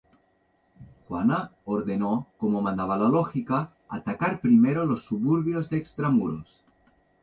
[1.09, 6.63] Juana ordenó, como mandaba la lógica, atacar primero los suburbios de extramuros.